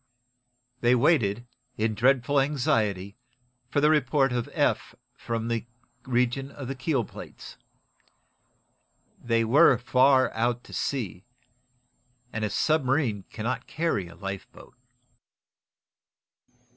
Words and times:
They 0.79 0.95
waited, 0.95 1.45
in 1.77 1.93
dreadful 1.93 2.39
anxiety, 2.39 3.17
for 3.69 3.79
the 3.81 3.91
report 3.91 4.31
of 4.31 4.47
Eph 4.51 4.95
from 5.13 5.47
the 5.47 5.67
region 6.05 6.49
of 6.49 6.67
the 6.67 6.73
keel 6.73 7.05
plates. 7.05 7.55
They 9.23 9.43
were 9.43 9.77
far 9.77 10.33
out 10.33 10.63
to 10.63 10.73
sea, 10.73 11.23
and 12.33 12.43
a 12.43 12.49
submarine 12.49 13.25
cannot 13.29 13.67
carry 13.67 14.07
a 14.07 14.15
lifeboat! 14.15 14.75